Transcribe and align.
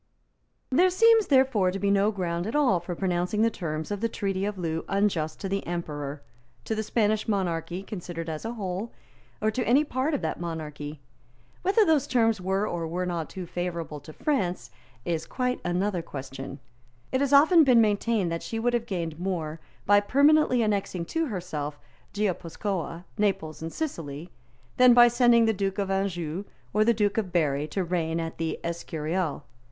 There 0.71 0.89
seems, 0.89 1.27
therefore, 1.27 1.69
to 1.69 1.77
be 1.77 1.91
no 1.91 2.11
ground 2.11 2.47
at 2.47 2.55
all 2.55 2.79
for 2.79 2.95
pronouncing 2.95 3.43
the 3.43 3.51
terms 3.51 3.91
of 3.91 4.01
the 4.01 4.09
Treaty 4.09 4.45
of 4.45 4.57
Loo 4.57 4.83
unjust 4.87 5.39
to 5.41 5.47
the 5.47 5.63
Emperor, 5.67 6.23
to 6.65 6.73
the 6.73 6.81
Spanish 6.81 7.27
monarchy 7.27 7.83
considered 7.83 8.27
as 8.27 8.43
a 8.43 8.53
whole, 8.53 8.91
or 9.43 9.51
to 9.51 9.63
any 9.63 9.83
part 9.83 10.15
of 10.15 10.21
that 10.23 10.39
monarchy. 10.39 11.01
Whether 11.61 11.85
those 11.85 12.07
terms 12.07 12.41
were 12.41 12.67
or 12.67 12.87
were 12.87 13.05
not 13.05 13.29
too 13.29 13.45
favourable 13.45 13.99
to 13.99 14.11
France 14.11 14.71
is 15.05 15.27
quite 15.27 15.61
another 15.63 16.01
question. 16.01 16.57
It 17.11 17.21
has 17.21 17.31
often 17.31 17.63
been 17.63 17.79
maintained 17.79 18.31
that 18.31 18.41
she 18.41 18.57
would 18.57 18.73
have 18.73 18.87
gained 18.87 19.19
more 19.19 19.59
by 19.85 19.99
permanently 19.99 20.63
annexing 20.63 21.05
to 21.13 21.27
herself 21.27 21.77
Guipuscoa, 22.13 23.03
Naples 23.19 23.61
and 23.61 23.71
Sicily 23.71 24.31
than 24.77 24.95
by 24.95 25.07
sending 25.09 25.45
the 25.45 25.53
Duke 25.53 25.77
of 25.77 25.91
Anjou 25.91 26.45
or 26.73 26.83
the 26.83 26.91
Duke 26.95 27.19
of 27.19 27.31
Berry 27.31 27.67
to 27.67 27.83
reign 27.83 28.19
at 28.19 28.39
the 28.39 28.59
Escurial. 28.63 29.43